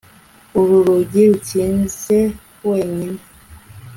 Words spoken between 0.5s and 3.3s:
Uru rugi rukinze wenyine